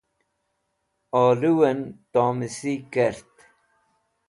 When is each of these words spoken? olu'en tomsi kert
olu'en 1.21 1.79
tomsi 2.13 2.73
kert 2.93 3.33